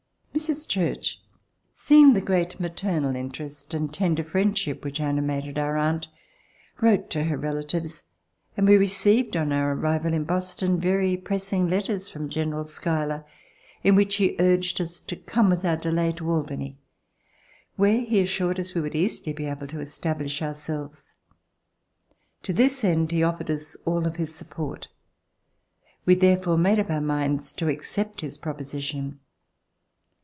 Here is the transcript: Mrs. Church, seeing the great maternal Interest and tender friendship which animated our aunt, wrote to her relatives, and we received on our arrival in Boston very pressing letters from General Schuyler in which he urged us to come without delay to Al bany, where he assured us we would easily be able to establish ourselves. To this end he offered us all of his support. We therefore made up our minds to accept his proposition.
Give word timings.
Mrs. 0.33 0.67
Church, 0.67 1.21
seeing 1.71 2.13
the 2.13 2.19
great 2.21 2.59
maternal 2.59 3.15
Interest 3.15 3.71
and 3.75 3.93
tender 3.93 4.23
friendship 4.23 4.83
which 4.83 4.99
animated 4.99 5.59
our 5.59 5.77
aunt, 5.77 6.07
wrote 6.81 7.11
to 7.11 7.25
her 7.25 7.37
relatives, 7.37 8.03
and 8.57 8.67
we 8.67 8.75
received 8.75 9.37
on 9.37 9.51
our 9.53 9.73
arrival 9.73 10.13
in 10.15 10.23
Boston 10.23 10.79
very 10.79 11.15
pressing 11.15 11.69
letters 11.69 12.07
from 12.07 12.27
General 12.27 12.65
Schuyler 12.65 13.23
in 13.83 13.93
which 13.93 14.15
he 14.15 14.35
urged 14.39 14.81
us 14.81 14.99
to 15.01 15.15
come 15.15 15.47
without 15.51 15.83
delay 15.83 16.11
to 16.13 16.27
Al 16.31 16.43
bany, 16.43 16.77
where 17.75 18.01
he 18.01 18.19
assured 18.19 18.59
us 18.59 18.73
we 18.73 18.81
would 18.81 18.95
easily 18.95 19.33
be 19.33 19.45
able 19.45 19.67
to 19.67 19.79
establish 19.79 20.41
ourselves. 20.41 21.13
To 22.41 22.51
this 22.51 22.83
end 22.83 23.11
he 23.11 23.21
offered 23.21 23.51
us 23.51 23.75
all 23.85 24.07
of 24.07 24.15
his 24.15 24.33
support. 24.33 24.87
We 26.07 26.15
therefore 26.15 26.57
made 26.57 26.79
up 26.79 26.89
our 26.89 26.99
minds 27.01 27.51
to 27.53 27.67
accept 27.69 28.21
his 28.21 28.39
proposition. 28.39 29.19